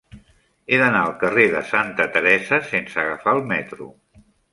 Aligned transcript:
He 0.69 0.77
d'anar 0.83 1.01
al 1.01 1.11
carrer 1.23 1.43
de 1.55 1.61
Santa 1.71 2.07
Teresa 2.15 2.59
sense 2.71 2.99
agafar 3.03 3.35
el 3.41 3.43
metro. 3.53 3.89